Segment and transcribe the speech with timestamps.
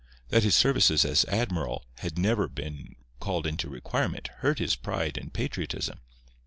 [0.29, 5.31] That his services as admiral had never been called into requirement hurt his pride and
[5.31, 5.99] patriotism.